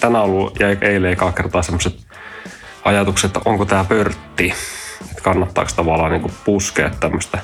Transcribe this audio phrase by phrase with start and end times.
[0.00, 2.06] Tänään ollut ja eilen ekaa kertaa semmoiset
[2.84, 4.54] ajatukset, että onko tämä pörtti,
[5.10, 7.38] että kannattaako tavallaan niin puskea tämmöistä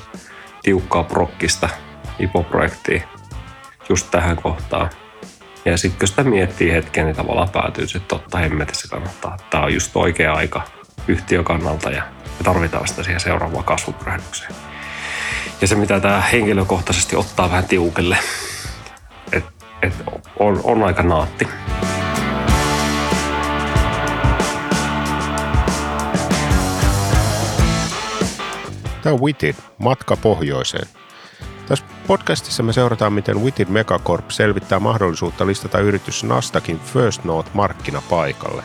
[0.61, 1.69] tiukkaa prokkista
[2.19, 3.07] IPO-projektia
[3.89, 4.89] just tähän kohtaan.
[5.65, 9.37] Ja sitten kun sitä miettii hetken, niin tavallaan päätyy, että totta hemmetissä kannattaa.
[9.49, 10.61] Tämä on just oikea aika
[11.07, 14.55] yhtiön kannalta ja me tarvitaan sitä siihen seuraavaan kasvupyrähdykseen.
[15.61, 18.17] Ja se, mitä tämä henkilökohtaisesti ottaa vähän tiukelle,
[19.31, 19.93] että et
[20.39, 21.47] on, on aika naatti.
[29.01, 30.87] Tämä on Witted, matka pohjoiseen.
[31.67, 38.63] Tässä podcastissa me seurataan, miten Witted Megacorp selvittää mahdollisuutta listata yritys Nastakin First Note markkinapaikalle.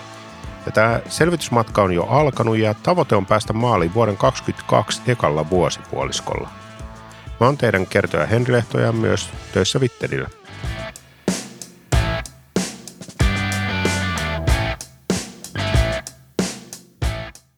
[0.66, 6.65] Ja tämä selvitysmatka on jo alkanut ja tavoite on päästä maaliin vuoden 2022 ekalla vuosipuoliskolla.
[7.40, 10.29] Mä oon teidän kertoja Henri Lehto ja myös töissä Wittedillä.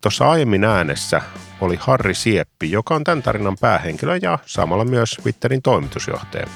[0.01, 1.23] Tuossa aiemmin äänessä
[1.61, 6.47] oli Harri Sieppi, joka on tämän tarinan päähenkilö ja samalla myös Twitterin toimitusjohtaja.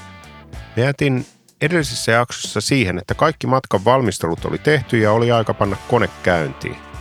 [0.77, 1.27] Me jätin
[1.61, 6.92] edellisessä jaksossa siihen, että kaikki matkan valmistelut oli tehty ja oli aika panna kone käyntiin.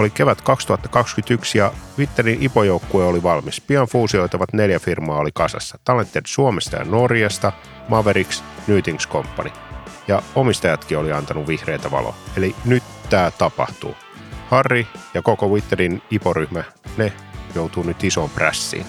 [0.00, 3.60] Oli kevät 2021 ja Twitterin IPO-joukkue oli valmis.
[3.60, 5.78] Pian fuusioitavat neljä firmaa oli kasassa.
[5.84, 7.52] Talented Suomesta ja Norjasta,
[7.88, 9.50] Mavericks, Nytings Company.
[10.08, 12.14] Ja omistajatkin oli antanut vihreitä valoa.
[12.36, 13.94] Eli nyt tämä tapahtuu.
[14.48, 16.64] Harri ja koko Witterin IPO-ryhmä,
[16.96, 17.12] ne
[17.54, 18.86] joutuu nyt isoon prässiin.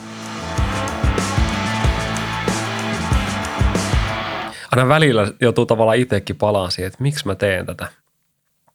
[4.71, 8.00] Aina välillä joutuu tavallaan itsekin palaan siihen, että miksi mä teen tätä.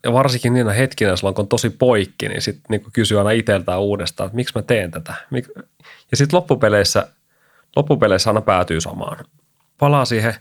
[0.05, 3.81] Ja varsinkin niinä hetkinä, silloin kun on tosi poikki, niin sitten niin kysyy aina itseltään
[3.81, 5.15] uudestaan, että miksi mä teen tätä.
[6.11, 7.09] Ja sitten loppupeleissä,
[7.77, 9.25] loppupeleissä aina päätyy samaan.
[9.79, 10.35] Palaa siihen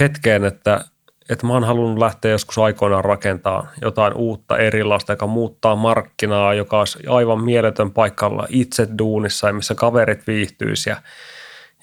[0.00, 0.84] hetkeen, että
[1.28, 6.78] että mä oon halunnut lähteä joskus aikoinaan rakentaa jotain uutta erilaista, joka muuttaa markkinaa, joka
[6.78, 10.96] olisi aivan mieletön paikalla itse duunissa ja missä kaverit viihtyisi ja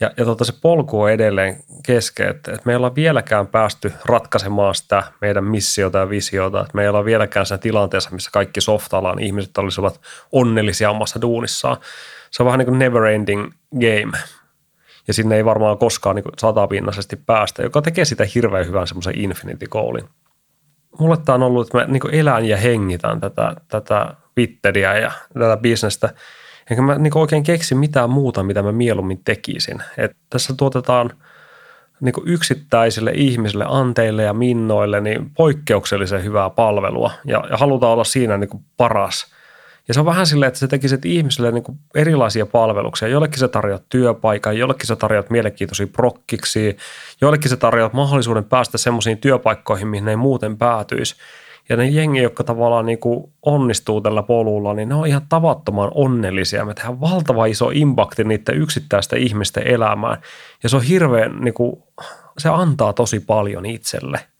[0.02, 3.94] ja, ja tota, se polku on edelleen kesken, että, että me ei olla vieläkään päästy
[4.06, 8.62] ratkaisemaan sitä meidän missiota ja visiota, että me ei olla vieläkään siinä tilanteessa, missä kaikki
[8.62, 10.02] softalan ihmiset olisivat
[10.32, 11.78] onnellisia omassa duunissaan.
[12.32, 14.18] Se on vähän niin kuin never ending game
[15.08, 19.68] ja sinne ei varmaan koskaan niin satapinnaisesti päästä, joka tekee sitä hirveän hyvän semmoisen infinity
[19.68, 20.10] goalin.
[21.00, 25.58] Mulle tämä on ollut, että mä niin elän ja hengitän tätä, tätä Twitteriä ja tätä
[25.58, 26.10] bisnestä,
[26.70, 29.84] enkä mä niin oikein keksi mitään muuta, mitä mä mieluummin tekisin.
[29.98, 31.10] Et tässä tuotetaan
[32.00, 38.38] niin yksittäisille ihmisille, anteille ja minnoille, niin poikkeuksellisen hyvää palvelua ja, ja halutaan olla siinä
[38.38, 39.26] niin paras–
[39.88, 41.64] ja se on vähän silleen, että se tekisi ihmisille niin
[41.96, 43.08] erilaisia palveluksia.
[43.08, 46.78] Jollekin se tarjoat työpaikan, jollekin se tarjoat mielenkiintoisia prokkiksi,
[47.22, 51.16] jollekin se tarjoat mahdollisuuden päästä semmoisiin työpaikkoihin, mihin ne ei muuten päätyisi.
[51.72, 55.92] Ja ne jengi, jotka tavallaan niin kuin onnistuu tällä polulla, niin ne on ihan tavattoman
[55.96, 56.66] onnellisia.
[56.66, 60.18] Me tehdään valtava iso impakti niiden yksittäisten ihmisten elämään.
[60.64, 61.84] Ja se on hirveän, niin kuin,
[62.38, 64.20] se antaa tosi paljon itselle–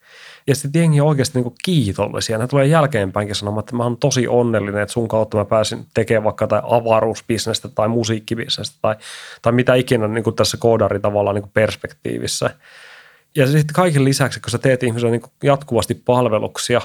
[0.48, 2.38] ja sitten jengi on oikeasti niin kiitollisia.
[2.38, 6.24] Ne tulee jälkeenpäinkin sanomaan, että mä oon tosi onnellinen, että sun kautta mä pääsin tekemään
[6.24, 8.96] vaikka tai avaruusbisnestä tai musiikkibisnestä tai,
[9.42, 12.50] tai mitä ikinä niin kuin tässä koodari tavallaan niin kuin perspektiivissä.
[13.36, 16.82] Ja sitten kaiken lisäksi, kun sä teet ihmisille niin jatkuvasti palveluksia,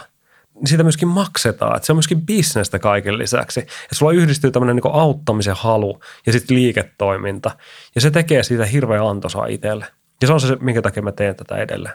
[0.64, 1.76] siitä myöskin maksetaan.
[1.76, 3.60] Että se on myöskin bisnestä kaiken lisäksi.
[3.60, 7.50] Ja sulla yhdistyy tämmöinen niin auttamisen halu ja sitten liiketoiminta.
[7.94, 9.86] Ja se tekee siitä hirveän antoisaa itselle.
[10.20, 11.94] Ja se on se, minkä takia mä teen tätä edelleen.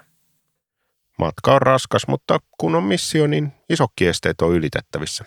[1.19, 5.25] Matka on raskas, mutta kun on missio, niin isokki esteet on ylitettävissä.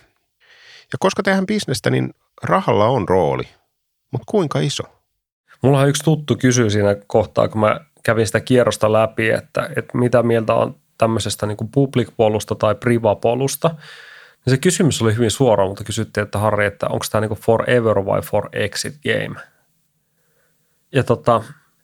[0.92, 3.48] Ja koska tehdään bisnestä, niin rahalla on rooli.
[4.10, 4.82] Mutta kuinka iso?
[5.62, 9.98] Mulla on yksi tuttu kysy siinä kohtaa, kun mä kävin sitä kierrosta läpi, että, että
[9.98, 13.70] mitä mieltä on tämmöisestä niin public-polusta tai priva-polusta.
[14.46, 18.06] Ja se kysymys oli hyvin suora, mutta kysyttiin, että Harri, että onko tämä niin forever
[18.06, 19.40] vai for exit game?
[20.92, 21.42] Ja tota,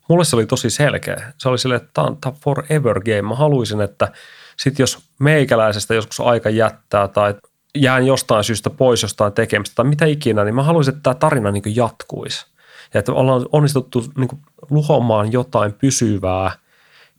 [0.09, 1.33] mulle se oli tosi selkeä.
[1.39, 3.23] Se oli sille, että tämä on, tämä on forever game.
[3.23, 4.13] Mä haluaisin, että
[4.57, 7.35] sit jos meikäläisestä joskus aika jättää tai
[7.75, 11.51] jään jostain syystä pois jostain tekemistä tai mitä ikinä, niin mä haluaisin, että tämä tarina
[11.51, 12.47] niin jatkuisi.
[12.95, 14.29] Ja että ollaan onnistuttu niin
[14.71, 16.53] luhomaan jotain pysyvää–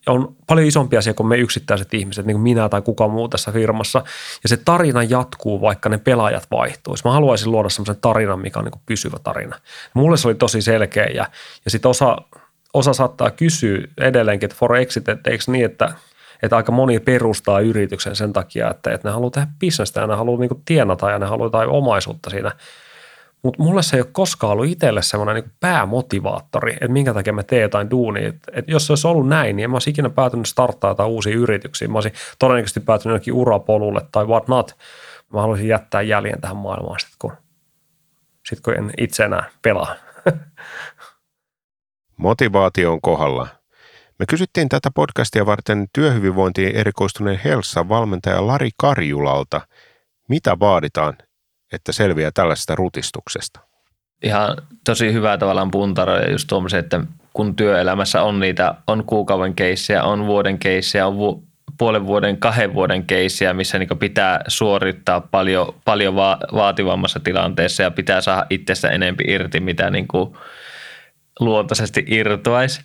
[0.08, 3.52] on paljon isompi asia kuin me yksittäiset ihmiset, niin kuin minä tai kuka muu tässä
[3.52, 4.04] firmassa.
[4.44, 7.08] Ja se tarina jatkuu, vaikka ne pelaajat vaihtuisi.
[7.08, 9.56] Mä haluaisin luoda semmoisen tarinan, mikä on niin pysyvä tarina.
[9.94, 11.26] Mulle se oli tosi selkeä ja,
[11.66, 12.18] ja sitten osa
[12.74, 15.94] osa saattaa kysyä edelleenkin, että for exit, että eikö niin, että,
[16.44, 20.16] että aika moni perustaa yrityksen sen takia, että, että ne haluaa tehdä bisnestä ja ne
[20.16, 22.52] haluaa niin tienata ja ne haluaa jotain omaisuutta siinä.
[23.44, 27.44] Mutta mulle se ei ole koskaan ollut itselle semmoinen niin päämotivaattori, että minkä takia mä
[27.44, 28.28] teen jotain duunia.
[28.30, 31.10] Et, et jos se olisi ollut näin, niin en mä olisi ikinä päätynyt starttaa jotain
[31.10, 31.88] uusia yrityksiä.
[31.88, 34.76] Mä olisin todennäköisesti päätynyt jonnekin urapolulle tai what not.
[35.34, 37.34] Mä haluaisin jättää jäljen tähän maailmaan sit kun,
[38.50, 39.96] sit kun en itse enää pelaa.
[42.18, 43.48] Motivaatio on kohdalla.
[44.20, 49.62] Me kysyttiin tätä podcastia varten työhyvinvointiin erikoistuneen Helsa valmentaja Lari Karjulalta,
[50.30, 51.18] mitä vaaditaan,
[51.72, 53.60] että selviää tällaisesta rutistuksesta.
[54.24, 57.02] Ihan tosi hyvä tavallaan puntaroida just tuommoisen, että
[57.34, 61.44] kun työelämässä on niitä, on kuukauden keissejä, on vuoden keissejä, on vu-
[61.78, 67.92] puolen vuoden, kahden vuoden keissejä, missä niin pitää suorittaa paljon, paljon va- vaativammassa tilanteessa ja
[67.92, 70.38] pitää saada itsestä enempi irti, mitä niin kuin
[71.40, 72.82] luontaisesti irtoaisi,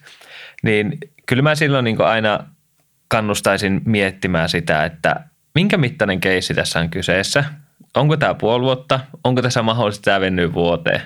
[0.63, 2.39] niin kyllä mä silloin niin aina
[3.09, 5.21] kannustaisin miettimään sitä, että
[5.55, 7.45] minkä mittainen keissi tässä on kyseessä.
[7.97, 9.01] Onko tämä puoli vuotta?
[9.25, 11.03] Onko tässä mahdollisesti tämä venyä vuoteen?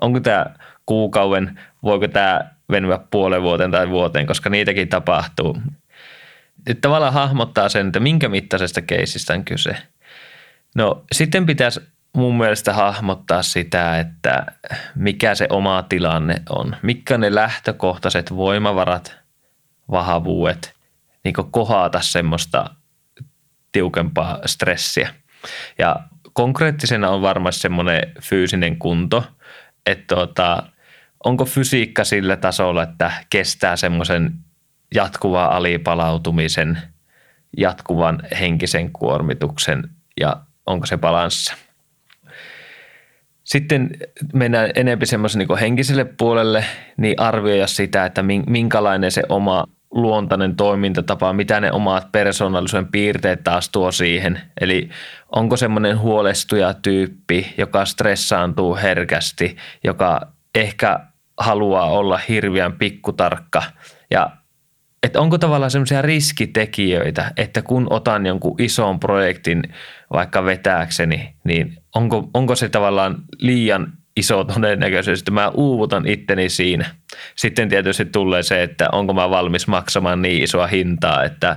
[0.00, 0.46] Onko tämä
[0.86, 1.60] kuukauden?
[1.82, 2.40] Voiko tämä
[2.70, 5.58] venyä puolen vuoteen tai vuoteen, koska niitäkin tapahtuu.
[6.66, 9.76] Että tavallaan hahmottaa sen, että minkä mittaisesta keisistä on kyse.
[10.74, 11.80] No sitten pitäisi
[12.12, 14.46] mun mielestä hahmottaa sitä, että
[14.94, 16.76] mikä se oma tilanne on.
[16.82, 19.16] Mitkä ne lähtökohtaiset voimavarat,
[19.90, 20.74] vahvuudet,
[21.24, 22.70] niin kohata semmoista
[23.72, 25.14] tiukempaa stressiä.
[25.78, 25.96] Ja
[26.32, 29.24] konkreettisena on varmasti semmoinen fyysinen kunto,
[29.86, 30.62] että tuota,
[31.24, 34.32] onko fysiikka sillä tasolla, että kestää semmoisen
[34.94, 36.78] jatkuvan alipalautumisen,
[37.56, 39.82] jatkuvan henkisen kuormituksen
[40.20, 40.36] ja
[40.66, 41.54] onko se balanssa.
[43.44, 43.90] Sitten
[44.34, 46.64] mennään enemmän semmoisen niin henkiselle puolelle,
[46.96, 53.68] niin arvioida sitä, että minkälainen se oma luontainen toimintatapa, mitä ne omat persoonallisuuden piirteet taas
[53.68, 54.40] tuo siihen.
[54.60, 54.88] Eli
[55.32, 60.20] onko semmoinen huolestuja tyyppi, joka stressaantuu herkästi, joka
[60.54, 61.00] ehkä
[61.38, 63.62] haluaa olla hirveän pikkutarkka
[64.10, 64.30] ja
[65.02, 69.62] että onko tavallaan semmoisia riskitekijöitä, että kun otan jonkun ison projektin
[70.12, 76.94] vaikka vetääkseni, niin onko, onko se tavallaan liian iso todennäköisyys, että mä uuvutan itteni siinä.
[77.36, 81.56] Sitten tietysti tulee se, että onko mä valmis maksamaan niin isoa hintaa, että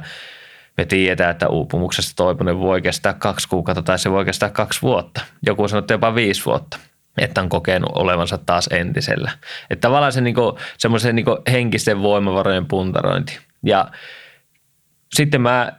[0.78, 5.22] me tiedetään, että uupumuksesta toipuminen voi kestää kaksi kuukautta tai se voi kestää kaksi vuotta.
[5.46, 6.80] Joku sanoo, että jopa viisi vuotta
[7.18, 9.32] että on kokenut olevansa taas entisellä.
[9.70, 13.40] Että tavallaan se niinku, semmoisen niinku henkisten voimavarojen puntarointi.
[13.66, 13.92] Ja
[15.16, 15.74] sitten mä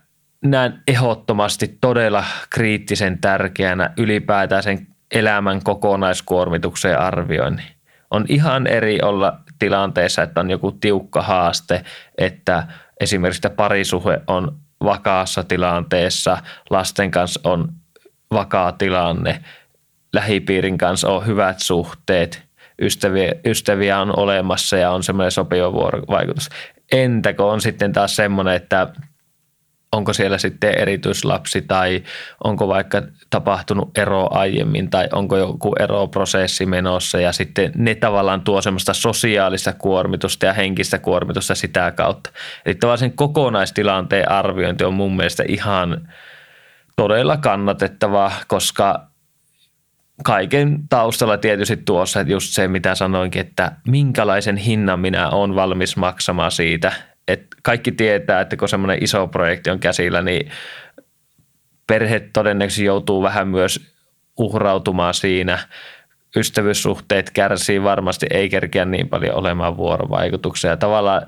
[0.45, 7.67] näen ehdottomasti todella kriittisen tärkeänä ylipäätään sen elämän kokonaiskuormituksen arvioinnin.
[8.11, 11.85] On ihan eri olla tilanteessa, että on joku tiukka haaste,
[12.19, 12.67] että
[13.01, 16.39] esimerkiksi että parisuhe on vakaassa tilanteessa,
[16.71, 17.69] lasten kanssa on
[18.33, 19.45] vakaa tilanne,
[20.13, 22.43] lähipiirin kanssa on hyvät suhteet,
[22.83, 26.49] ystäviä, ystäviä on olemassa ja on semmoinen sopiva vuorovaikutus.
[26.93, 28.87] Entäkö on sitten taas semmoinen, että
[29.95, 32.03] onko siellä sitten erityislapsi tai
[32.45, 38.63] onko vaikka tapahtunut ero aiemmin tai onko joku eroprosessi menossa ja sitten ne tavallaan tuo
[38.63, 42.31] semmoista sosiaalista kuormitusta ja henkistä kuormitusta sitä kautta.
[42.67, 46.09] Eli tavallaan sen kokonaistilanteen arviointi on mun mielestä ihan
[46.97, 49.07] todella kannatettavaa, koska
[50.25, 56.51] kaiken taustalla tietysti tuossa just se, mitä sanoinkin, että minkälaisen hinnan minä olen valmis maksamaan
[56.51, 56.93] siitä.
[57.29, 60.51] Että kaikki tietää, että kun semmoinen iso projekti on käsillä, niin
[61.87, 63.95] perhe todennäköisesti joutuu vähän myös
[64.39, 65.59] uhrautumaan siinä.
[66.37, 70.77] Ystävyyssuhteet kärsii varmasti, ei kerkeä niin paljon olemaan vuorovaikutuksia.
[70.77, 71.27] Tavallaan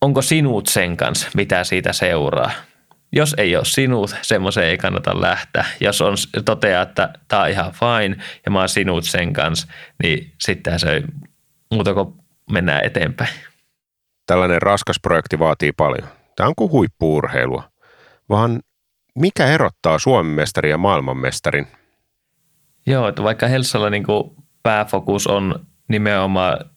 [0.00, 2.50] onko sinut sen kanssa, mitä siitä seuraa?
[3.12, 5.64] jos ei ole sinut, semmoiseen ei kannata lähteä.
[5.80, 9.66] Jos on toteaa, että tämä on ihan fine ja mä oon sinut sen kanssa,
[10.02, 11.02] niin sitten se ei
[11.70, 12.14] muuta kuin
[12.50, 13.30] mennään eteenpäin.
[14.26, 16.08] Tällainen raskas projekti vaatii paljon.
[16.36, 17.62] Tämä on kuin huippuurheilua.
[18.28, 18.60] Vaan
[19.14, 21.66] mikä erottaa Suomen mestarin ja maailmanmestarin?
[22.86, 24.04] Joo, että vaikka Helsalla niin
[24.62, 26.70] pääfokus on nimenomaan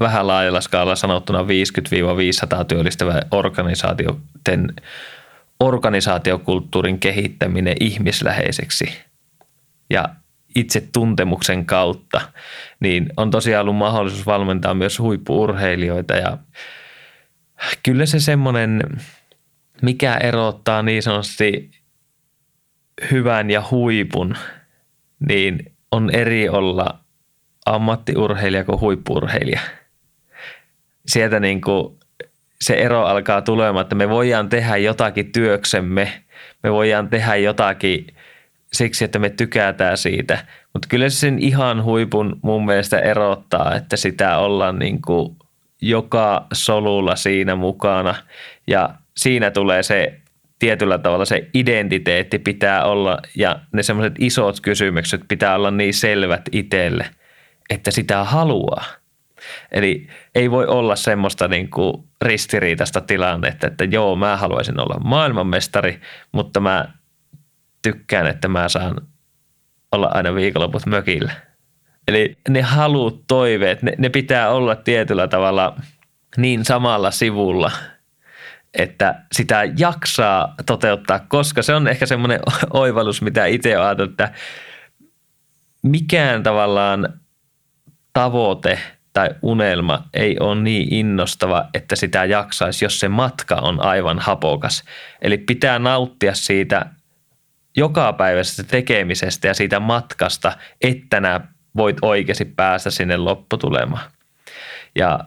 [0.00, 4.74] vähän laajalla skaalalla sanottuna 50-500 työllistävä organisaatioiden
[5.60, 8.98] organisaatiokulttuurin kehittäminen ihmisläheiseksi
[9.90, 10.08] ja
[10.54, 12.20] itse tuntemuksen kautta,
[12.80, 16.38] niin on tosiaan ollut mahdollisuus valmentaa myös huippuurheilijoita ja
[17.82, 18.82] kyllä se semmoinen,
[19.82, 21.70] mikä erottaa niin sanotusti
[23.10, 24.36] hyvän ja huipun,
[25.28, 26.98] niin on eri olla
[27.66, 29.60] ammattiurheilija kuin huippuurheilija.
[31.06, 31.98] Sieltä niin kuin
[32.60, 36.22] se ero alkaa tulemaan, että me voidaan tehdä jotakin työksemme,
[36.62, 38.06] me voidaan tehdä jotakin
[38.72, 40.38] siksi, että me tykätään siitä.
[40.72, 45.36] Mutta kyllä se sen ihan huipun mun mielestä erottaa, että sitä ollaan niin kuin
[45.82, 48.14] joka solulla siinä mukana.
[48.66, 50.20] Ja siinä tulee se
[50.58, 56.42] tietyllä tavalla se identiteetti pitää olla ja ne semmoiset isot kysymykset pitää olla niin selvät
[56.52, 57.06] itselle,
[57.70, 58.84] että sitä haluaa.
[59.72, 66.00] Eli ei voi olla semmoista niin kuin ristiriitaista tilannetta, että joo, mä haluaisin olla maailmanmestari,
[66.32, 66.88] mutta mä
[67.82, 69.00] tykkään, että mä saan
[69.92, 71.32] olla aina viikonloput mökillä.
[72.08, 75.76] Eli ne halut, toiveet, ne, ne pitää olla tietyllä tavalla
[76.36, 77.70] niin samalla sivulla,
[78.74, 84.32] että sitä jaksaa toteuttaa, koska se on ehkä semmoinen oivallus, mitä itse ajatellut, että
[85.82, 87.20] mikään tavallaan
[88.12, 88.78] tavoite
[89.12, 94.84] tai unelma ei ole niin innostava, että sitä jaksaisi, jos se matka on aivan hapokas.
[95.22, 96.86] Eli pitää nauttia siitä
[97.76, 101.40] jokapäiväisestä tekemisestä ja siitä matkasta, että nämä
[101.76, 104.10] voit oikeasti päästä sinne lopputulemaan.
[104.94, 105.20] Ja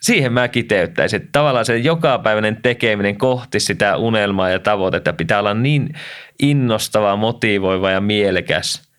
[0.00, 5.54] siihen mä kiteyttäisin, että tavallaan se jokapäiväinen tekeminen kohti sitä unelmaa ja tavoitetta pitää olla
[5.54, 5.94] niin
[6.42, 8.90] innostava, motivoiva ja mielekäs,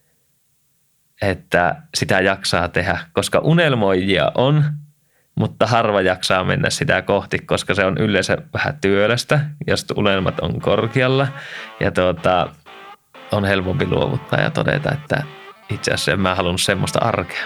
[1.22, 4.64] että sitä jaksaa tehdä, koska unelmoijia on,
[5.36, 10.62] mutta harva jaksaa mennä sitä kohti, koska se on yleensä vähän työlästä, jos unelmat on
[10.62, 11.28] korkealla
[11.80, 12.50] ja tuota,
[13.32, 15.24] on helpompi luovuttaa ja todeta, että
[15.70, 17.46] itse asiassa en mä halunnut semmoista arkea.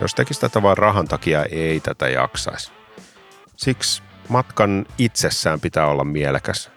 [0.00, 2.72] Jos tekisi tätä vain rahan takia, ei tätä jaksaisi.
[3.56, 6.70] Siksi matkan itsessään pitää olla mielekäs.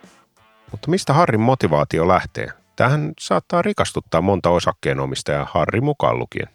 [0.72, 2.48] Mutta mistä Harrin motivaatio lähtee?
[2.75, 6.48] Tähän saattaa rikastuttaa monta osakkeenomistajaa, Harri mukaan lukien.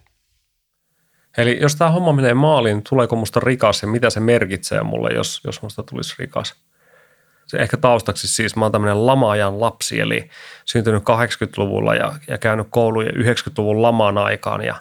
[1.37, 5.41] Eli jos tämä homma menee maaliin, tuleeko musta rikas ja mitä se merkitsee mulle, jos,
[5.43, 6.55] jos musta tulisi rikas?
[7.47, 10.29] Se ehkä taustaksi siis, mä oon tämmöinen lama-ajan lapsi, eli
[10.65, 14.75] syntynyt 80-luvulla ja, ja käynyt kouluja 90-luvun lamaan aikaan ja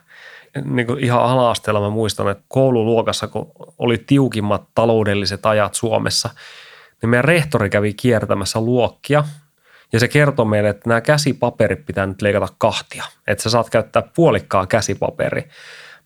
[0.64, 6.30] niin kuin ihan ala-asteella mä muistan, että koululuokassa, kun oli tiukimmat taloudelliset ajat Suomessa,
[7.02, 9.24] niin meidän rehtori kävi kiertämässä luokkia
[9.92, 14.02] ja se kertoi meille, että nämä käsipaperit pitää nyt leikata kahtia, että sä saat käyttää
[14.16, 15.48] puolikkaa käsipaperi.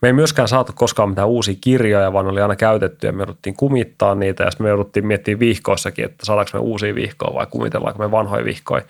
[0.02, 3.56] Me ei myöskään saatu koskaan mitään uusia kirjoja, vaan oli aina käytetty ja me jouduttiin
[3.56, 4.44] kumittaa niitä.
[4.44, 8.82] Ja me jouduttiin miettimään vihkoissakin, että saadaanko me uusia vihkoja vai kumitellaanko me vanhoja vihkoja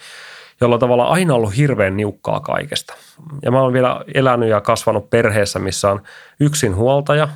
[0.60, 2.94] jolla on tavallaan aina ollut hirveän niukkaa kaikesta.
[3.42, 6.02] Ja mä oon vielä elänyt ja kasvanut perheessä, missä on
[6.40, 7.28] yksin huoltaja,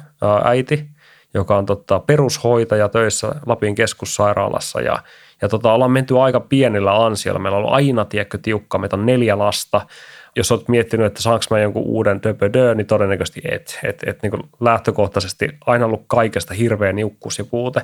[0.45, 0.89] äiti,
[1.35, 4.99] joka on tota, perushoitaja töissä Lapin keskussairaalassa ja,
[5.43, 7.41] ja tota, ollaan menty aika pienillä ansioilla.
[7.41, 9.81] Meillä on ollut aina, tiedätkö, tiukka, meitä on neljä lasta.
[10.37, 13.79] Jos olet miettinyt, että saanko mä jonkun uuden döpödö, niin todennäköisesti et.
[13.85, 17.81] Et, et niin lähtökohtaisesti aina ollut kaikesta hirveä niukkuus ja puute.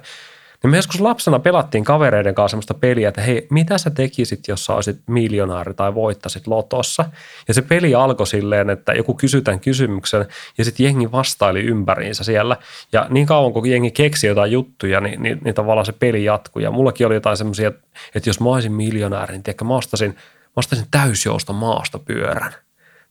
[0.63, 4.65] Niin me joskus lapsena pelattiin kavereiden kanssa sellaista peliä, että hei, mitä sä tekisit, jos
[4.65, 7.05] sä olisit miljonääri tai voittasit lotossa?
[7.49, 10.27] Ja se peli alkoi silleen, että joku kysytään kysymyksen
[10.59, 12.57] ja sitten jengi vastaili ympäriinsä siellä.
[12.93, 16.63] Ja niin kauan kun jengi keksi jotain juttuja, niin, niin, niin tavallaan se peli jatkui.
[16.63, 17.73] Ja mullakin oli jotain semmoisia,
[18.15, 22.53] että jos mä olisin miljonääri, niin tiedätkö, mä ostasin, mä ostasin täysjousta maastopyörän.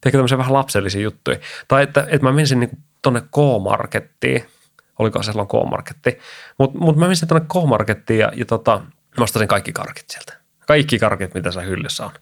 [0.00, 1.38] Tiedätkö tämmöisiä vähän lapsellisia juttuja.
[1.68, 4.44] Tai että, että mä menisin niin tuonne K-markettiin–
[5.00, 6.18] oliko silloin K-marketti.
[6.58, 8.80] Mutta mut mä menin tuonne K-markettiin ja, ja tota,
[9.18, 10.32] mä ostasin kaikki karkit sieltä.
[10.66, 12.12] Kaikki karkit, mitä se hyllyssä on.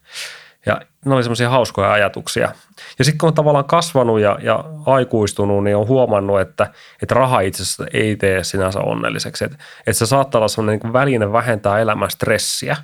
[0.66, 2.52] Ja ne oli semmoisia hauskoja ajatuksia.
[2.99, 6.66] Ja sitten kun on tavallaan kasvanut ja, ja aikuistunut, niin on huomannut, että,
[7.02, 9.44] että raha itse asiassa ei tee sinänsä onnelliseksi.
[9.44, 12.76] Että, että se saattaa olla semmoinen niin väline vähentää elämän stressiä,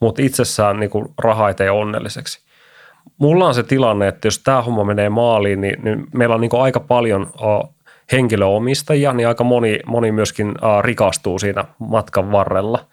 [0.00, 2.40] mutta itsessään niin kuin raha ei tee onnelliseksi.
[3.18, 6.50] Mulla on se tilanne, että jos tämä homma menee maaliin, niin, niin meillä on niin
[6.60, 7.30] aika paljon
[8.12, 12.86] henkilöomistajia, niin aika moni, moni myöskin rikastuu siinä matkan varrella.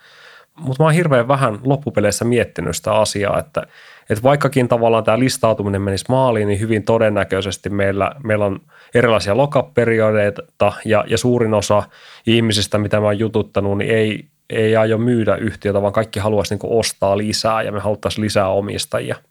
[0.56, 3.64] Mutta mä oon hirveän vähän loppupeleissä miettinyt sitä asiaa, että,
[4.10, 8.60] että vaikkakin tavallaan tämä listautuminen menisi maaliin, niin hyvin todennäköisesti meillä, meillä on
[8.96, 11.84] erilaisia lokaperiodeita ja, ja suurin osa
[12.28, 16.74] ihmisistä, mitä mä oon jututtanut, niin ei, ei aio myydä yhtiötä, vaan kaikki haluaisi niin
[16.80, 19.16] ostaa lisää ja me haluttaisiin lisää omistajia–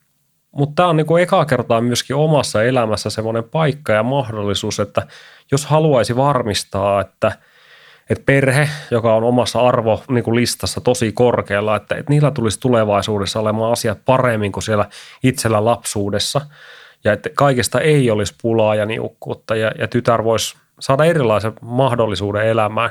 [0.53, 5.07] mutta tämä on niin kuin kertaa myöskin omassa elämässä semmoinen paikka ja mahdollisuus, että
[5.53, 7.33] jos haluaisi varmistaa, että,
[8.11, 12.61] että perhe, joka on omassa arvo niin kuin listassa tosi korkealla, että, että niillä tulisi
[12.61, 14.87] tulevaisuudessa olemaan asiat paremmin kuin siellä
[15.23, 16.41] itsellä lapsuudessa
[17.05, 22.47] ja että kaikesta ei olisi pulaa ja niukkuutta ja, ja tytär voisi saada erilaisen mahdollisuuden
[22.47, 22.91] elämään.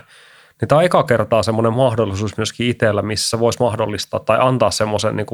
[0.61, 5.15] Niin tämä on eka kertaa semmoinen mahdollisuus myöskin itsellä, missä voisi mahdollistaa tai antaa semmoisen
[5.15, 5.27] niin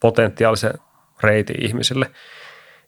[0.00, 0.74] potentiaalisen
[1.22, 2.10] reitin ihmisille.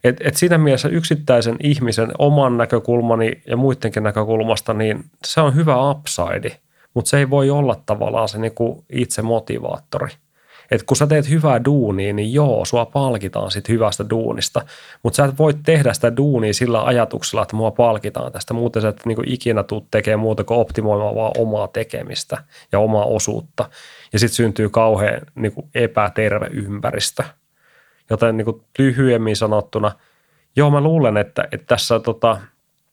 [0.05, 5.91] Et, et siinä mielessä yksittäisen ihmisen oman näkökulmani ja muidenkin näkökulmasta, niin se on hyvä
[5.91, 6.57] upside,
[6.95, 10.09] mutta se ei voi olla tavallaan se niinku itse motivaattori.
[10.71, 14.63] Et kun sä teet hyvää duunia, niin joo, sua palkitaan sit hyvästä duunista,
[15.03, 18.55] mutta sä et voi tehdä sitä duunia sillä ajatuksella, että mua palkitaan tästä.
[18.55, 23.05] Muuten sä et niinku ikinä tuu tekemään muuta kuin optimoimaan vaan omaa tekemistä ja omaa
[23.05, 23.71] osuutta.
[24.13, 27.25] Ja sitten syntyy kauhean niinku epäterve ympäristö.
[28.13, 29.93] Joten niinku lyhyemmin sanottuna,
[30.57, 32.41] joo mä luulen, että, että tässä tota,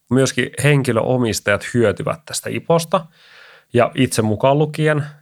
[0.10, 3.06] myöskin henkilöomistajat hyötyvät tästä IPOsta
[3.74, 5.04] ja itse mukaan lukien–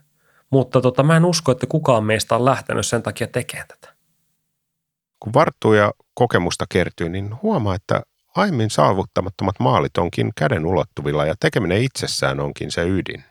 [0.50, 3.94] mutta tota, mä en usko, että kukaan meistä on lähtenyt sen takia tekemään tätä.
[5.20, 8.02] Kun varttuu ja kokemusta kertyy, niin huomaa, että
[8.36, 13.24] aiemmin saavuttamattomat maalit onkin käden ulottuvilla ja tekeminen itsessään onkin se ydin.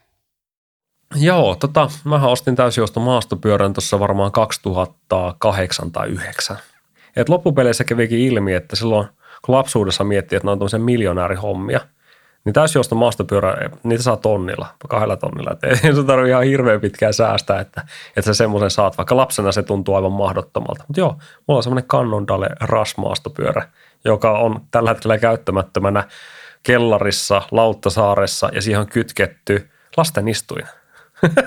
[1.16, 6.58] Joo, tota, mä ostin täysjousto maastopyörän tuossa varmaan 2008 tai 2009.
[7.16, 9.08] Et loppupeleissä kävikin ilmi, että silloin
[9.42, 11.80] kun lapsuudessa miettii, että ne on tämmöisen miljonäärihommia–
[12.48, 15.52] niin täysjuosto maastopyörä, niitä saa tonnilla, kahdella tonnilla.
[15.52, 18.98] Et ei se tarvitse ihan hirveän pitkään säästää, että, että sä semmoisen saat.
[18.98, 20.84] Vaikka lapsena se tuntuu aivan mahdottomalta.
[20.88, 23.68] Mutta joo, mulla on semmoinen Cannondale RAS maastopyörä,
[24.06, 26.04] joka on tällä hetkellä käyttämättömänä
[26.64, 30.66] kellarissa, Lauttasaaressa ja siihen on kytketty lasten istuin.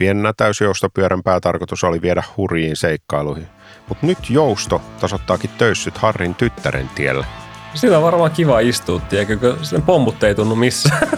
[0.00, 3.48] Pienenä täysjoustopyörän päätarkoitus oli viedä hurjiin seikkailuihin.
[3.88, 7.26] Mutta nyt jousto tasottaakin töyssyt Harrin tyttären tiellä–
[7.74, 11.08] Siinä on varmaan kiva istua, tiedätkö, kun sen pommut ei tunnu missään.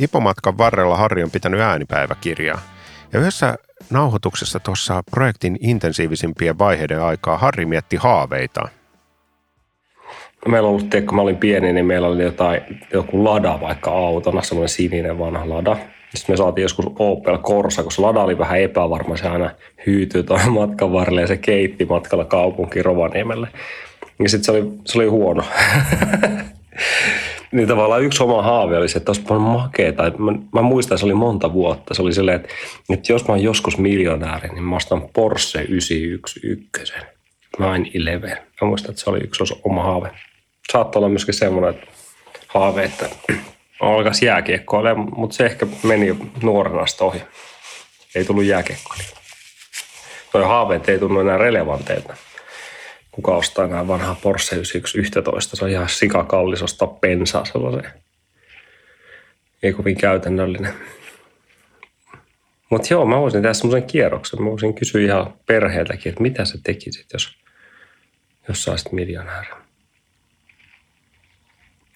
[0.00, 2.75] Ipomatkan varrella Harri on pitänyt äänipäiväkirjaa.
[3.16, 3.54] Ja yhdessä
[3.90, 8.70] nauhoituksessa tuossa projektin intensiivisimpien vaiheiden aikaa Harri mietti haaveitaan
[10.48, 12.60] meillä on ollut, kun mä olin pieni, niin meillä oli jotain,
[12.92, 15.76] joku lada vaikka autona, semmoinen sininen vanha lada.
[16.14, 19.50] Sitten me saatiin joskus Opel Corsa, kun se lada oli vähän epävarma, se aina
[19.86, 23.48] hyytyi tuon matkan varrelle ja se keitti matkalla kaupunkiin Rovaniemelle.
[24.18, 25.44] Ja sitten se oli, se oli huono.
[27.52, 30.02] niin tavallaan yksi oma haave oli se, että olisi paljon makeeta.
[30.18, 31.94] Mä, mä muistan, se oli monta vuotta.
[31.94, 32.48] Se oli silleen, että,
[32.90, 36.90] että jos mä oon joskus miljonääri, niin mä ostan Porsche 911.
[37.58, 38.46] 911.
[38.60, 40.10] Mä muistan, että se oli yksi oma haave
[40.72, 41.86] saattoi olla myöskin semmoinen että
[42.48, 43.08] haave, että
[43.80, 47.22] alkaisi jääkiekkoille, mutta se ehkä meni nuorena ohi.
[48.14, 49.04] Ei tullut jääkiekkoille.
[50.32, 52.16] Toi haaveet ei tunnu enää relevanteilta.
[53.16, 55.56] Kuka ostaa enää vanhaa Porsche 911?
[55.56, 57.92] Se on ihan sikakallis ostaa pensaa sellaiseen.
[59.62, 60.74] Ei kovin käytännöllinen.
[62.70, 64.42] Mutta joo, mä voisin tehdä semmoisen kierroksen.
[64.42, 67.38] Mä voisin kysyä ihan perheeltäkin, että mitä sä tekisit, jos,
[68.48, 69.66] jos saisit miljonäärin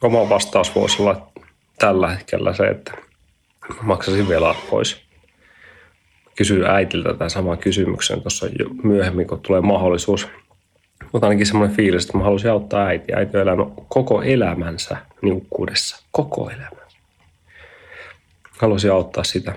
[0.01, 1.33] oma vastaus voisi olla
[1.79, 2.93] tällä hetkellä se, että
[3.83, 5.03] maksasin velat pois.
[6.37, 8.47] Kysyin äitiltä tämän saman kysymyksen tuossa
[8.83, 10.29] myöhemmin, kun tulee mahdollisuus.
[11.13, 13.17] Mutta ainakin semmoinen fiilis, että mä haluaisin auttaa äitiä.
[13.17, 16.05] Äiti on elänyt koko elämänsä niukkuudessa.
[16.11, 16.81] Koko elämä.
[18.59, 19.55] Haluaisin auttaa sitä.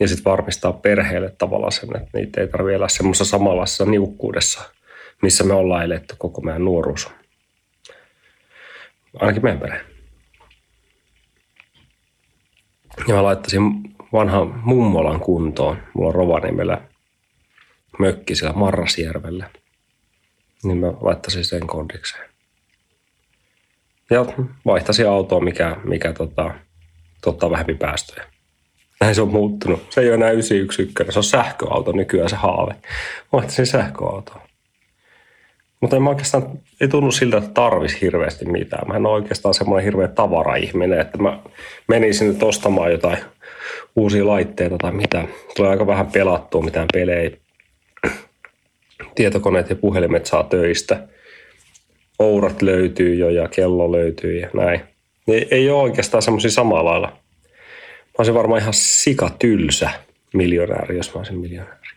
[0.00, 4.60] Ja sitten varmistaa perheelle tavallaan sen, että niitä ei tarvitse elää semmoisessa samanlaisessa niukkuudessa,
[5.22, 7.10] missä me ollaan eletty koko meidän nuoruus
[9.20, 9.80] ainakin meidän perhe.
[13.08, 13.62] Ja mä laittaisin
[14.12, 15.76] vanhan mummolan kuntoon.
[15.94, 16.80] Mulla on Rovaniemellä
[17.98, 19.50] mökki siellä Marrasjärvellä.
[20.64, 22.30] Niin mä laittaisin sen kondikseen.
[24.10, 24.26] Ja
[24.66, 26.54] vaihtaisin autoa, mikä, mikä tota,
[27.24, 28.26] tuottaa vähempi päästöjä.
[29.00, 29.86] Näin se on muuttunut.
[29.90, 32.74] Se ei ole enää 911, se on sähköauto nykyään se haave.
[33.32, 34.42] Vaihtaisin sähköautoa.
[35.80, 38.88] Mutta en mä oikeastaan, ei tunnu siltä, että tarvisi hirveästi mitään.
[38.88, 41.38] Mä en ole oikeastaan semmoinen hirveä tavara-ihminen, että mä
[41.88, 43.18] menisin nyt ostamaan jotain
[43.96, 45.24] uusia laitteita tai mitä.
[45.56, 47.30] Tulee aika vähän pelattua mitään pelejä.
[49.14, 51.08] Tietokoneet ja puhelimet saa töistä.
[52.18, 54.80] Ourat löytyy jo ja kello löytyy ja näin.
[55.28, 57.08] Ei, ei ole oikeastaan semmoisia samalla lailla.
[57.08, 59.90] Mä olisin varmaan ihan sikatylsä
[60.34, 61.88] miljonääri, jos mä olisin miljonääri.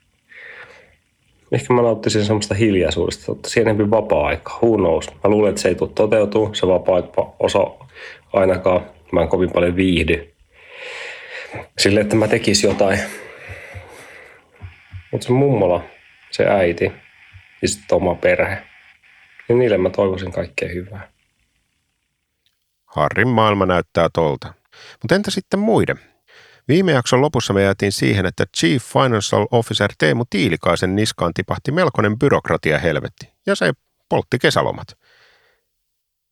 [1.51, 4.59] Ehkä mä nauttisin semmoista hiljaisuudesta, että enemmän vapaa-aika.
[4.63, 5.09] Who knows?
[5.23, 7.59] Mä luulen, että se ei tule toteutuu, se vapaa-osa
[8.33, 8.81] ainakaan.
[9.11, 10.33] Mä en kovin paljon viihdy.
[11.79, 12.99] Sille, että mä tekisin jotain.
[15.11, 15.81] Mutta se mummola,
[16.35, 16.91] se äiti
[17.61, 18.63] ja sitten oma perhe,
[19.47, 21.11] niin niille mä toivoisin kaikkea hyvää.
[22.85, 24.53] Harrin maailma näyttää tolta.
[25.01, 25.99] Mutta entä sitten muiden?
[26.67, 32.19] Viime jakson lopussa me jäätiin siihen, että Chief Financial Officer Teemu Tiilikaisen niskaan tipahti melkoinen
[32.19, 33.73] byrokratia helvetti, ja se
[34.09, 34.87] poltti kesälomat.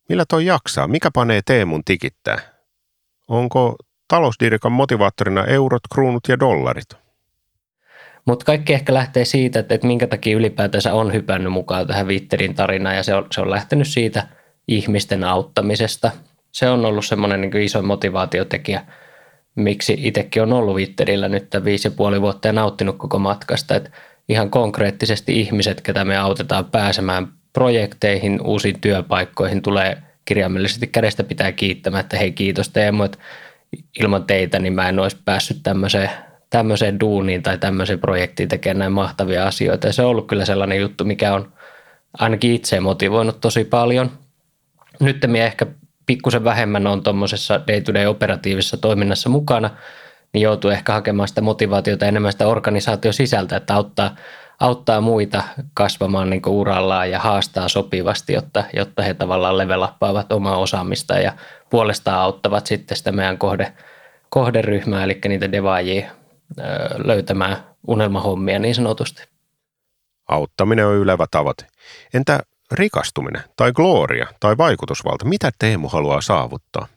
[0.10, 0.88] Millä toi jaksaa?
[0.88, 2.38] Mikä panee Teemun tikittää?
[3.28, 3.76] Onko
[4.08, 7.03] talousdirikan motivaattorina eurot, kruunut ja dollarit?
[8.26, 12.56] Mutta kaikki ehkä lähtee siitä, että, että minkä takia ylipäätänsä on hypännyt mukaan tähän Witterin
[12.56, 14.28] tarinaan ja se on, se on lähtenyt siitä
[14.68, 16.12] ihmisten auttamisesta.
[16.52, 18.86] Se on ollut semmoinen niin iso motivaatiotekijä,
[19.56, 23.76] miksi itsekin on ollut Witterillä nyt viisi ja puoli vuotta ja nauttinut koko matkasta.
[23.76, 23.90] Että
[24.30, 32.02] ihan konkreettisesti ihmiset, ketä me autetaan pääsemään projekteihin, uusiin työpaikkoihin, tulee kirjaimellisesti kädestä pitää kiittämään,
[32.02, 33.18] että hei kiitos Teemu, että
[34.00, 36.10] ilman teitä niin mä en olisi päässyt tämmöiseen
[36.54, 39.88] tämmöiseen duuniin tai tämmöiseen projektiin tekemään näin mahtavia asioita.
[39.88, 41.54] Ja se on ollut kyllä sellainen juttu, mikä on
[42.20, 44.12] ainakin itse motivoinut tosi paljon.
[45.00, 45.66] Nyt minä ehkä
[46.06, 49.70] pikkusen vähemmän on tuommoisessa day-to-day operatiivisessa toiminnassa mukana,
[50.34, 54.16] niin joutuu ehkä hakemaan sitä motivaatiota enemmän sitä organisaation sisältä, että auttaa,
[54.60, 61.20] auttaa muita kasvamaan niin urallaan ja haastaa sopivasti, jotta, jotta he tavallaan levelappaavat omaa osaamista
[61.20, 61.32] ja
[61.70, 63.74] puolestaan auttavat sitten sitä meidän kohde,
[64.30, 66.12] kohderyhmää, eli niitä devaajia
[67.06, 69.24] löytämään unelmahommia niin sanotusti.
[70.28, 71.66] Auttaminen on ylevä tavoite.
[72.14, 72.40] Entä
[72.72, 75.26] rikastuminen tai gloria tai vaikutusvalta?
[75.26, 76.88] Mitä Teemu haluaa saavuttaa?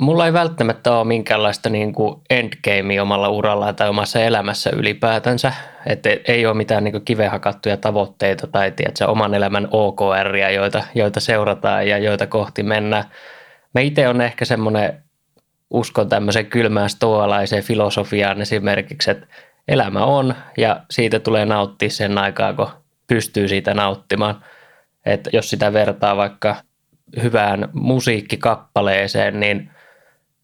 [0.00, 5.52] Mulla ei välttämättä ole minkäänlaista niin kuin endgamea omalla urallaan tai omassa elämässä ylipäätänsä.
[5.86, 11.88] Että ei ole mitään niin kivehakattuja tavoitteita tai tiedätkö, oman elämän OKR, joita, joita seurataan
[11.88, 13.04] ja joita kohti mennään.
[13.74, 15.05] Mä itse on ehkä semmoinen
[15.70, 19.26] uskon tämmöiseen kylmään stoalaiseen filosofiaan esimerkiksi, että
[19.68, 22.68] elämä on ja siitä tulee nauttia sen aikaa, kun
[23.06, 24.44] pystyy siitä nauttimaan.
[25.06, 26.56] Että jos sitä vertaa vaikka
[27.22, 29.70] hyvään musiikkikappaleeseen, niin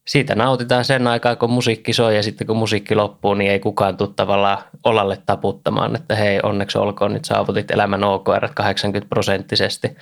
[0.08, 3.96] siitä nautitaan sen aikaa, kun musiikki soi ja sitten kun musiikki loppuu, niin ei kukaan
[3.96, 9.96] tule tavallaan olalle taputtamaan, että hei onneksi olkoon, nyt saavutit elämän OKR 80 prosenttisesti.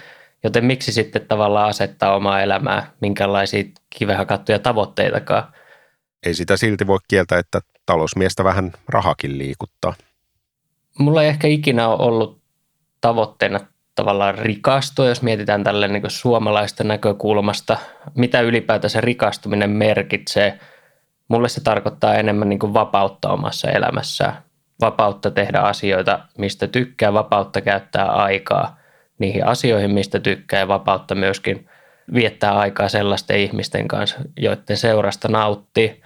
[0.45, 3.65] Joten miksi sitten tavallaan asettaa omaa elämää minkälaisia
[3.99, 5.53] kivehakattuja tavoitteitakaan?
[6.27, 9.95] Ei sitä silti voi kieltää, että talousmiestä vähän rahakin liikuttaa.
[10.99, 12.41] Mulla ei ehkä ikinä ole ollut
[13.01, 13.61] tavoitteena
[13.95, 17.79] tavallaan rikastua, jos mietitään tälle niin suomalaista näkökulmasta,
[18.15, 20.61] mitä ylipäätänsä rikastuminen merkitsee.
[21.29, 24.43] Mulle se tarkoittaa enemmän niin kuin vapautta omassa elämässään.
[24.81, 28.80] Vapautta tehdä asioita, mistä tykkää, vapautta käyttää aikaa
[29.21, 31.69] niihin asioihin, mistä tykkää ja vapautta myöskin
[32.15, 36.03] viettää aikaa sellaisten ihmisten kanssa, joiden seurasta nauttii.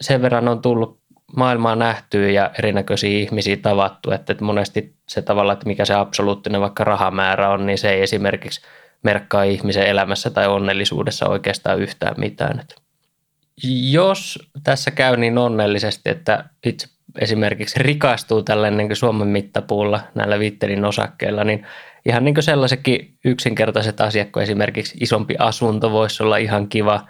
[0.00, 1.00] Sen verran on tullut
[1.36, 6.84] maailmaa nähtyä ja erinäköisiä ihmisiä tavattu, että monesti se tavalla, että mikä se absoluuttinen vaikka
[6.84, 8.60] rahamäärä on, niin se ei esimerkiksi
[9.02, 12.62] merkkaa ihmisen elämässä tai onnellisuudessa oikeastaan yhtään mitään.
[13.90, 20.84] Jos tässä käy niin onnellisesti, että itse esimerkiksi rikastuu tällainen niin Suomen mittapuulla näillä Vitterin
[20.84, 21.66] osakkeilla, niin
[22.06, 27.06] ihan niin sellaisetkin yksinkertaiset asiat kuin esimerkiksi isompi asunto voisi olla ihan kiva.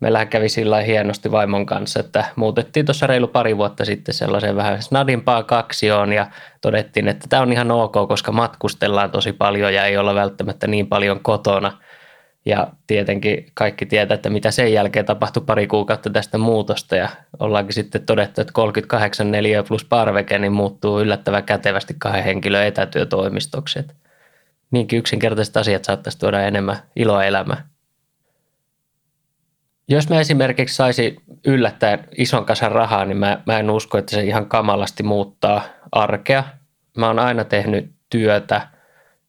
[0.00, 4.82] Meillä kävi sillä hienosti vaimon kanssa, että muutettiin tuossa reilu pari vuotta sitten sellaiseen vähän
[4.82, 6.26] snadimpaan kaksioon ja
[6.60, 10.86] todettiin, että tämä on ihan ok, koska matkustellaan tosi paljon ja ei olla välttämättä niin
[10.86, 11.72] paljon kotona–
[12.48, 17.74] ja tietenkin kaikki tietää, että mitä sen jälkeen tapahtui pari kuukautta tästä muutosta ja ollaankin
[17.74, 23.78] sitten todettu, että 38 neliö plus parveke niin muuttuu yllättävän kätevästi kahden henkilön etätyötoimistoksi.
[24.70, 27.64] Niinkin yksinkertaiset asiat saattaisi tuoda enemmän iloa elämään.
[29.88, 34.22] Jos mä esimerkiksi saisi yllättäen ison kasan rahaa, niin mä, mä en usko, että se
[34.22, 36.44] ihan kamalasti muuttaa arkea.
[36.96, 38.60] Mä oon aina tehnyt työtä–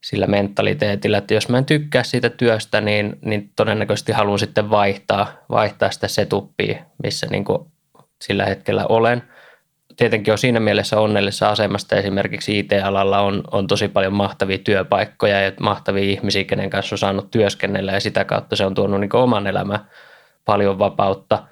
[0.02, 5.34] sillä mentaliteetillä, että jos mä en tykkää siitä työstä, niin, niin todennäköisesti haluan sitten vaihtaa,
[5.50, 7.46] vaihtaa sitä setuppia, missä niin
[8.22, 9.24] sillä hetkellä olen.
[10.00, 15.52] Tietenkin on siinä mielessä onnellisessa asemasta esimerkiksi IT-alalla on, on tosi paljon mahtavia työpaikkoja ja
[15.60, 19.48] mahtavia ihmisiä, kenen kanssa on saanut työskennellä ja sitä kautta se on tuonut niin oman
[19.48, 19.80] elämän
[20.46, 21.44] paljon vapautta–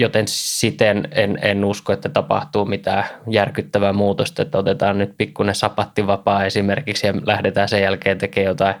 [0.00, 6.44] joten siten en, en usko, että tapahtuu mitään järkyttävää muutosta, että otetaan nyt pikkuinen sapattivapaa
[6.44, 8.74] esimerkiksi ja lähdetään sen jälkeen tekemään jotain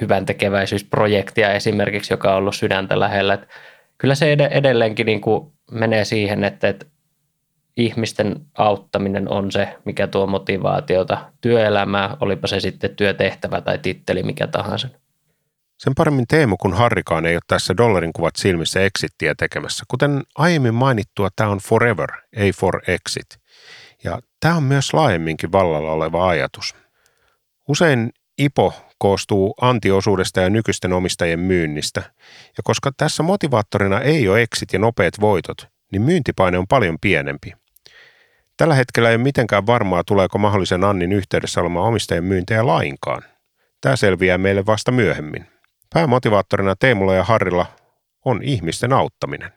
[0.00, 3.34] hyvän tekeväisyysprojektia esimerkiksi, joka on ollut sydäntä lähellä.
[3.34, 3.46] Että
[3.98, 6.86] kyllä se edelleenkin niin kuin menee siihen, että, että
[7.78, 14.46] ihmisten auttaminen on se, mikä tuo motivaatiota työelämää, olipa se sitten työtehtävä tai titteli mikä
[14.46, 14.88] tahansa.
[15.78, 19.84] Sen paremmin Teemu kuin Harrikaan ei ole tässä dollarin kuvat silmissä exittiä tekemässä.
[19.88, 23.26] Kuten aiemmin mainittua, tämä on forever, ei for exit.
[24.04, 26.74] Ja tämä on myös laajemminkin vallalla oleva ajatus.
[27.68, 32.02] Usein IPO koostuu antiosuudesta ja nykyisten omistajien myynnistä.
[32.56, 37.52] Ja koska tässä motivaattorina ei ole exit ja nopeat voitot, niin myyntipaine on paljon pienempi.
[38.58, 43.22] Tällä hetkellä ei ole mitenkään varmaa, tuleeko mahdollisen Annin yhteydessä olemaan omistajien myyntejä lainkaan.
[43.80, 45.46] Tämä selviää meille vasta myöhemmin.
[45.94, 47.66] Päämotivaattorina Teemulla ja Harrilla
[48.24, 49.52] on ihmisten auttaminen.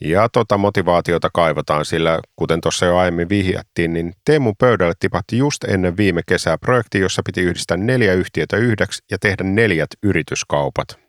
[0.00, 5.64] Ja tota motivaatiota kaivataan, sillä kuten tuossa jo aiemmin vihjattiin, niin Teemun pöydälle tipahti just
[5.64, 11.07] ennen viime kesää projekti, jossa piti yhdistää neljä yhtiötä yhdeksi ja tehdä neljät yrityskaupat.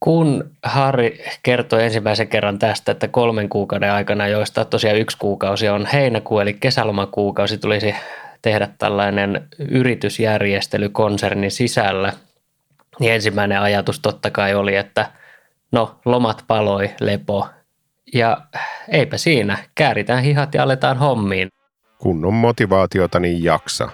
[0.00, 5.86] Kun Harri kertoi ensimmäisen kerran tästä, että kolmen kuukauden aikana, joista tosiaan yksi kuukausi on
[5.86, 7.94] heinäkuu, eli kesälomakuukausi, tulisi
[8.42, 12.12] tehdä tällainen yritysjärjestely konsernin sisällä,
[13.00, 15.10] niin ensimmäinen ajatus totta kai oli, että
[15.72, 17.48] no lomat paloi, lepo,
[18.14, 18.40] ja
[18.88, 21.48] eipä siinä, kääritään hihat ja aletaan hommiin.
[21.98, 23.88] Kun on motivaatiota, niin jaksa.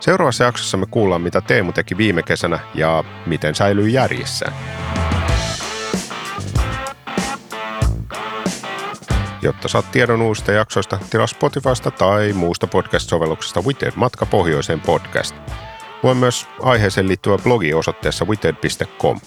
[0.00, 4.52] Seuraavassa jaksossa me kuullaan, mitä Teemu teki viime kesänä ja miten säilyy järjessä.
[9.46, 15.36] Jotta saat tiedon uusista jaksoista, tilaa Spotifysta tai muusta podcast-sovelluksesta Wited Matka Pohjoiseen podcast.
[16.02, 19.20] Lue myös aiheeseen liittyvä blogi osoitteessa wited.com.